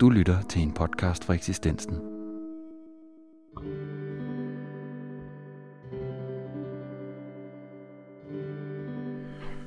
[0.00, 1.94] Du lytter til en podcast fra eksistensen.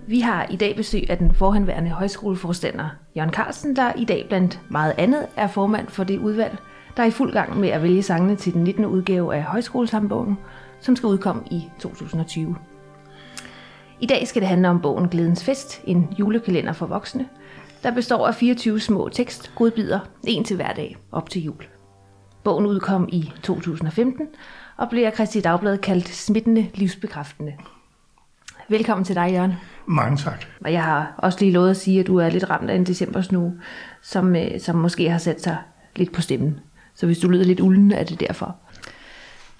[0.07, 4.61] Vi har i dag besøg af den forhenværende højskoleforstander Jørgen Carlsen, der i dag blandt
[4.69, 6.57] meget andet er formand for det udvalg,
[6.97, 8.85] der er i fuld gang med at vælge sangene til den 19.
[8.85, 10.37] udgave af Højskolesangbogen,
[10.79, 12.55] som skal udkomme i 2020.
[14.01, 17.29] I dag skal det handle om bogen Glædens Fest, en julekalender for voksne,
[17.83, 21.63] der består af 24 små tekstgodbidder, en til hver dag op til jul.
[22.43, 24.27] Bogen udkom i 2015
[24.77, 27.53] og blev af Kristi Dagblad kaldt smittende livsbekræftende.
[28.69, 29.53] Velkommen til dig, Jørgen.
[29.85, 30.45] Mange tak.
[30.65, 32.85] Og jeg har også lige lovet at sige, at du er lidt ramt af en
[32.85, 33.61] decembersnue,
[34.01, 35.57] som, øh, som måske har sat sig
[35.95, 36.59] lidt på stemmen.
[36.95, 38.55] Så hvis du lyder lidt ulden, er det derfor.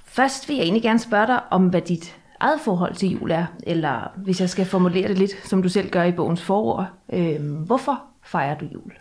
[0.05, 3.45] Først vil jeg egentlig gerne spørge dig om, hvad dit eget forhold til jul er,
[3.67, 6.88] eller hvis jeg skal formulere det lidt, som du selv gør i bogens forord.
[7.13, 8.91] Øh, hvorfor fejrer du jul?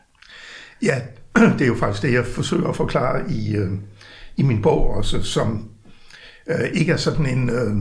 [0.83, 1.00] Ja,
[1.59, 3.70] det er jo faktisk det, jeg forsøger at forklare i, øh,
[4.36, 5.69] i min bog også, som
[6.47, 7.50] øh, ikke er sådan en...
[7.50, 7.77] Øh,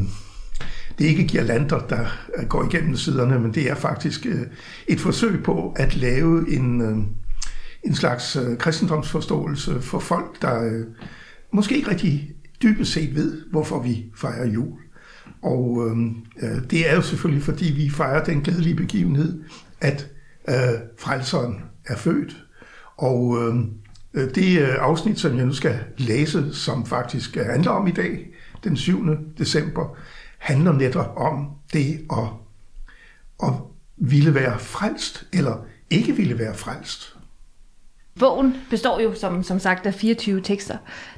[0.98, 2.06] det er ikke girlander, der
[2.38, 4.42] øh, går igennem siderne, men det er faktisk øh,
[4.88, 6.98] et forsøg på at lave en, øh,
[7.84, 10.86] en slags øh, kristendomsforståelse for folk, der øh,
[11.54, 12.32] måske ikke rigtig
[12.64, 14.78] dybest set ved, hvorfor vi fejrer jul.
[15.42, 19.44] Og øhm, øh, det er jo selvfølgelig, fordi vi fejrer den glædelige begivenhed,
[19.82, 20.10] at
[20.50, 20.56] øh,
[21.00, 22.46] frelseren er født.
[22.98, 23.74] Og øhm,
[24.14, 28.28] øh, det øh, afsnit, som jeg nu skal læse, som faktisk handler om i dag,
[28.64, 29.08] den 7.
[29.38, 29.98] december,
[30.38, 32.28] handler netop om det at,
[33.44, 33.54] at
[33.98, 37.18] ville være frelst, eller ikke ville være frelst.
[38.20, 40.78] Bogen består jo som, som sagt af 24 tekster,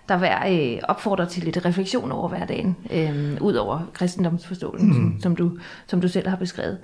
[0.09, 5.11] der hver øh, opfordrer til lidt refleksion over hverdagen, øh, ud over kristendomsforståelsen, mm.
[5.11, 6.77] som, som, du, som du selv har beskrevet.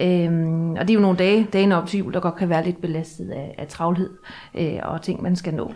[0.00, 0.30] Øh,
[0.70, 2.80] og det er jo nogle dage, dagen op til jul, der godt kan være lidt
[2.80, 4.10] belastet af, af travlhed
[4.54, 5.72] øh, og ting, man skal nå.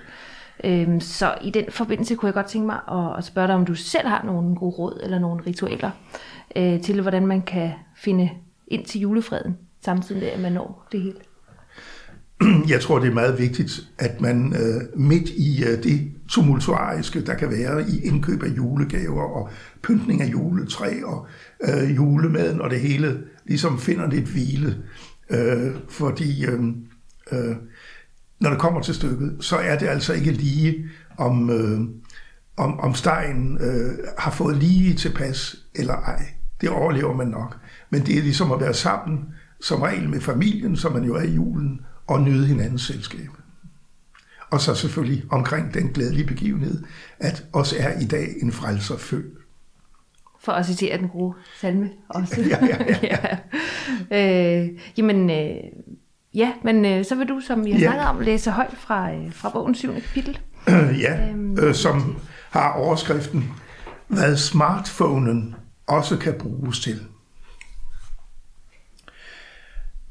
[0.65, 3.67] Øh, så i den forbindelse kunne jeg godt tænke mig at, at spørge dig, om
[3.67, 5.91] du selv har nogle gode råd eller nogle ritualer
[6.57, 8.31] øh, til, hvordan man kan finde
[8.67, 11.17] ind til julefreden, samtidig med, at man når det hele.
[12.69, 17.35] jeg tror, det er meget vigtigt, at man øh, midt i øh, det tumultuariske, der
[17.35, 19.51] kan være i indkøb af julegaver og
[19.83, 21.27] pyntning af juletræ og
[21.61, 24.77] øh, julemaden og det hele, ligesom finder lidt hvile.
[25.31, 26.61] Øh, fordi øh,
[27.33, 27.57] øh,
[28.41, 30.85] når det kommer til stykket, så er det altså ikke lige,
[31.19, 31.81] om, øh,
[32.57, 36.27] om, om stegen øh, har fået lige tilpas eller ej.
[36.61, 37.57] Det overlever man nok.
[37.91, 39.19] Men det er ligesom at være sammen,
[39.61, 43.29] som regel med familien, som man jo er i julen, og nyde hinandens selskab.
[44.51, 46.83] Og så selvfølgelig omkring den glædelige begivenhed,
[47.19, 49.39] at os er i dag en frelser født.
[50.41, 52.43] For at citere den gode salme også.
[52.51, 52.99] ja, ja, ja.
[53.03, 53.37] ja.
[54.13, 54.69] Øh,
[54.99, 55.57] jamen, øh,
[56.35, 57.87] ja, men øh, så vil du, som vi har ja.
[57.87, 60.39] snakket om, læse højt fra, øh, fra bogens syvende kapitel.
[61.05, 61.59] Ja, øhm.
[61.59, 62.17] øh, som
[62.51, 63.53] har overskriften,
[64.09, 65.55] hvad smartphonen
[65.87, 67.01] også kan bruges til.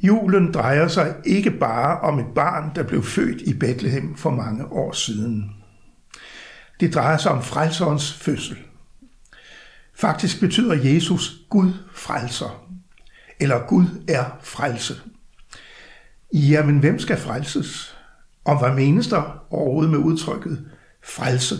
[0.02, 4.66] Julen drejer sig ikke bare om et barn, der blev født i Bethlehem for mange
[4.66, 5.56] år siden.
[6.80, 8.58] Det drejer sig om frelserens fødsel.
[9.96, 12.70] Faktisk betyder Jesus Gud frelser,
[13.40, 14.96] eller Gud er frelse.
[16.34, 17.98] Jamen, hvem skal frelses?
[18.44, 20.72] Og hvad menes der overhovedet med udtrykket
[21.04, 21.56] frelse?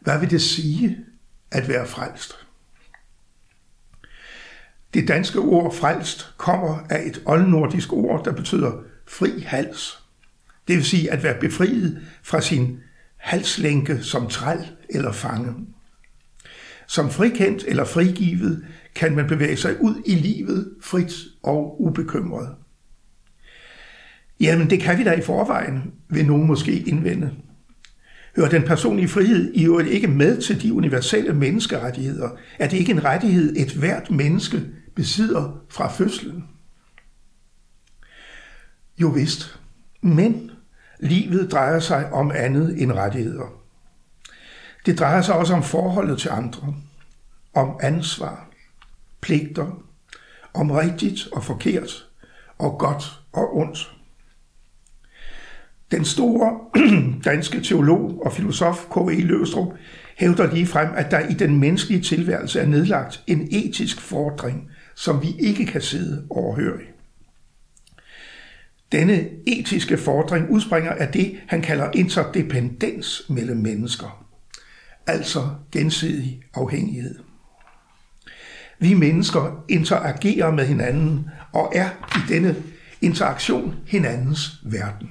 [0.00, 0.98] Hvad vil det sige
[1.50, 2.45] at være frelst?
[4.96, 8.72] Det danske ord frelst kommer af et oldnordisk ord, der betyder
[9.08, 9.98] fri hals.
[10.68, 12.78] Det vil sige at være befriet fra sin
[13.16, 14.58] halslænke som træl
[14.90, 15.54] eller fange.
[16.86, 18.64] Som frikendt eller frigivet
[18.94, 22.48] kan man bevæge sig ud i livet frit og ubekymret.
[24.40, 27.30] Jamen, det kan vi da i forvejen, vil nogen måske indvende.
[28.36, 32.28] Hører den personlige frihed i øvrigt ikke med til de universelle menneskerettigheder?
[32.58, 34.62] Er det ikke en rettighed, et hvert menneske
[34.96, 36.48] besidder fra fødslen?
[38.98, 39.60] Jo vist,
[40.00, 40.50] men
[41.00, 43.46] livet drejer sig om andet end rettigheder.
[44.86, 46.74] Det drejer sig også om forholdet til andre,
[47.54, 48.48] om ansvar,
[49.20, 49.82] pligter,
[50.54, 52.08] om rigtigt og forkert,
[52.58, 53.92] og godt og ondt.
[55.90, 56.60] Den store
[57.30, 59.20] danske teolog og filosof K.E.
[59.20, 59.74] Løvstrup
[60.16, 65.22] hævder lige frem, at der i den menneskelige tilværelse er nedlagt en etisk fordring, som
[65.22, 66.86] vi ikke kan sidde overhørig.
[68.92, 74.26] Denne etiske fordring udspringer af det, han kalder interdependens mellem mennesker,
[75.06, 77.18] altså gensidig afhængighed.
[78.78, 82.56] Vi mennesker interagerer med hinanden og er i denne
[83.00, 85.10] interaktion hinandens verden.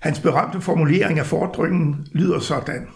[0.00, 2.88] Hans berømte formulering af fordringen lyder sådan.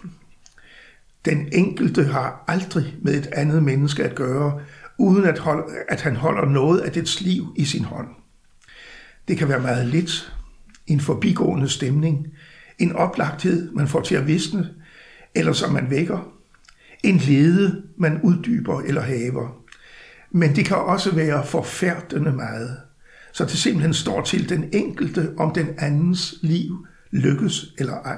[1.25, 4.61] Den enkelte har aldrig med et andet menneske at gøre,
[5.01, 8.07] uden at, holde, at han holder noget af dets liv i sin hånd.
[9.27, 10.33] Det kan være meget lidt,
[10.87, 12.27] en forbigående stemning,
[12.79, 14.69] en oplagthed, man får til at visne,
[15.35, 16.31] eller som man vækker,
[17.03, 19.63] en lede, man uddyber eller haver.
[20.31, 22.77] Men det kan også være forfærdende meget,
[23.31, 28.17] så det simpelthen står til den enkelte, om den andens liv lykkes eller ej.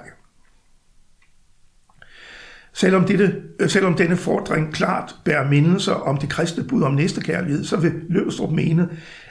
[2.74, 7.64] Selvom, dette, øh, selvom denne fordring klart bærer mindelser om det kristne bud om næstekærlighed,
[7.64, 8.90] så vil Løvstrup mene,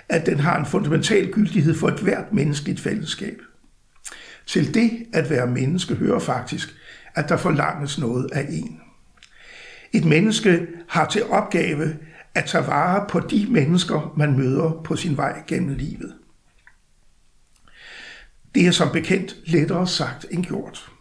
[0.09, 3.39] at den har en fundamental gyldighed for et hvert menneskeligt fællesskab.
[4.47, 6.75] Til det at være menneske hører faktisk,
[7.15, 8.81] at der forlanges noget af en.
[9.93, 11.97] Et menneske har til opgave
[12.35, 16.15] at tage vare på de mennesker, man møder på sin vej gennem livet.
[18.55, 20.92] Det er som bekendt lettere sagt end gjort.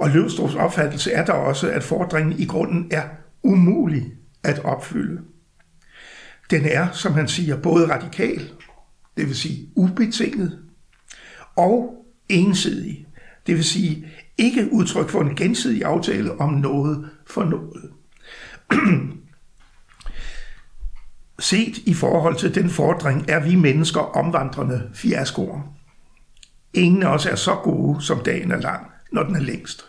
[0.00, 3.02] Og Løvstrups opfattelse er der også, at fordringen i grunden er
[3.42, 4.12] umulig
[4.44, 5.22] at opfylde.
[6.50, 8.50] Den er, som han siger, både radikal,
[9.16, 10.58] det vil sige ubetinget,
[11.56, 13.06] og ensidig,
[13.46, 14.06] det vil sige
[14.38, 17.90] ikke udtryk for en gensidig aftale om noget for noget.
[21.38, 25.76] Set i forhold til den fordring er vi mennesker omvandrende fiaskoer.
[26.74, 29.86] Ingen af os er så gode, som dagen er lang, når den er længst.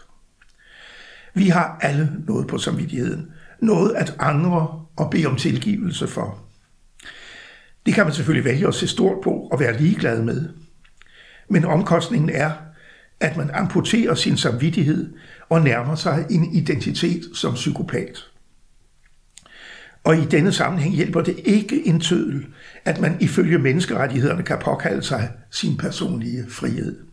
[1.34, 3.32] Vi har alle noget på samvittigheden.
[3.60, 6.40] Noget at angre og bede om tilgivelse for.
[7.86, 10.50] Det kan man selvfølgelig vælge at se stort på og være ligeglad med.
[11.50, 12.52] Men omkostningen er,
[13.20, 15.14] at man amputerer sin samvittighed
[15.50, 18.26] og nærmer sig en identitet som psykopat.
[20.04, 22.48] Og i denne sammenhæng hjælper det ikke en tødel,
[22.86, 27.11] at man ifølge menneskerettighederne kan påkalde sig sin personlige frihed.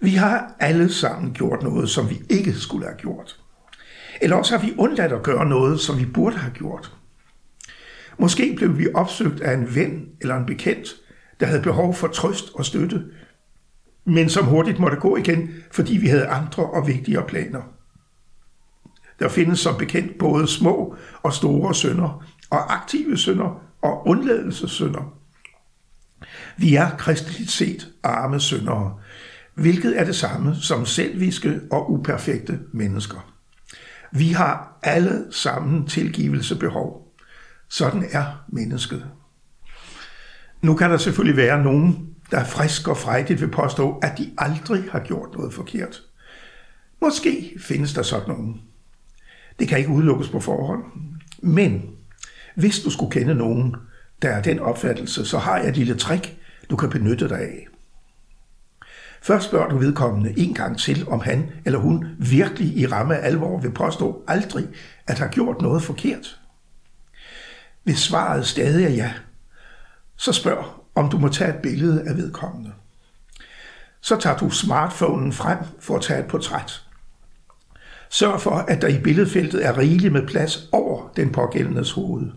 [0.00, 3.40] Vi har alle sammen gjort noget, som vi ikke skulle have gjort.
[4.20, 6.92] Eller også har vi undladt at gøre noget, som vi burde have gjort.
[8.18, 10.88] Måske blev vi opsøgt af en ven eller en bekendt,
[11.40, 13.04] der havde behov for trøst og støtte,
[14.04, 17.62] men som hurtigt måtte gå igen, fordi vi havde andre og vigtigere planer.
[19.18, 25.12] Der findes som bekendt både små og store sønder, og aktive sønder og undladelsessynder.
[26.56, 28.98] Vi er kristeligt set arme syndere,
[29.56, 33.32] hvilket er det samme som selviske og uperfekte mennesker.
[34.12, 37.14] Vi har alle sammen tilgivelsebehov.
[37.68, 39.06] Sådan er mennesket.
[40.62, 44.84] Nu kan der selvfølgelig være nogen, der frisk og frejdigt vil påstå, at de aldrig
[44.90, 46.02] har gjort noget forkert.
[47.00, 48.60] Måske findes der sådan nogen.
[49.58, 50.84] Det kan ikke udelukkes på forhånd.
[51.42, 51.82] Men
[52.54, 53.76] hvis du skulle kende nogen,
[54.22, 56.36] der er den opfattelse, så har jeg et lille trick,
[56.70, 57.66] du kan benytte dig af.
[59.26, 63.26] Først spørger du vedkommende en gang til, om han eller hun virkelig i ramme af
[63.26, 64.66] alvor vil påstå aldrig
[65.06, 66.40] at have gjort noget forkert.
[67.82, 69.12] Hvis svaret stadig er ja,
[70.16, 70.64] så spørg,
[70.94, 72.72] om du må tage et billede af vedkommende.
[74.00, 76.82] Så tager du smartphonen frem for at tage et portræt.
[78.10, 82.30] Sørg for, at der i billedfeltet er rigeligt med plads over den pågældendes hoved.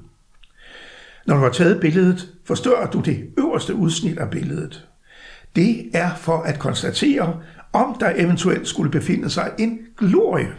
[1.26, 4.90] Når du har taget billedet, forstørrer du det øverste udsnit af billedet.
[5.56, 7.42] Det er for at konstatere,
[7.74, 10.54] om der eventuelt skulle befinde sig en glorie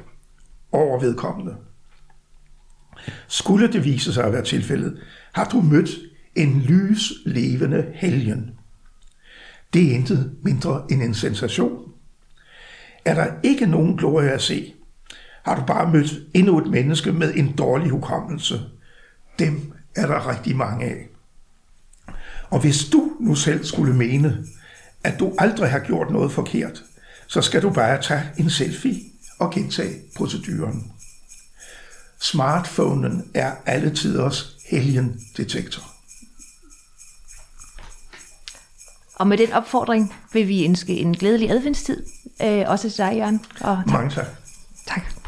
[0.72, 1.56] over vedkommende.
[3.28, 5.00] Skulle det vise sig at være tilfældet,
[5.32, 5.90] har du mødt
[6.34, 8.50] en lys levende helgen.
[9.72, 11.92] Det er intet mindre end en sensation.
[13.04, 14.74] Er der ikke nogen glorie at se,
[15.44, 18.60] har du bare mødt endnu et menneske med en dårlig hukommelse.
[19.38, 21.08] Dem er der rigtig mange af.
[22.50, 24.46] Og hvis du nu selv skulle mene,
[25.04, 26.82] at du aldrig har gjort noget forkert,
[27.26, 29.02] så skal du bare tage en selfie
[29.38, 30.92] og gentage proceduren.
[32.20, 35.82] Smartphonen er alle tiders helgen detektor.
[39.14, 42.06] Og med den opfordring vil vi ønske en glædelig adventstid,
[42.42, 43.44] øh, også til dig, Jørgen.
[43.60, 43.86] Og tak.
[43.86, 44.10] Mange
[44.86, 45.19] tak.